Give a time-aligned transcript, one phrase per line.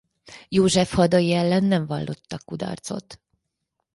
[0.49, 3.19] József hadai ellen nem vallottak kudarcot.